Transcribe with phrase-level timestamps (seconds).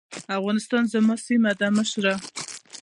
[0.39, 2.13] افغانستان زما سيمه ده مشره.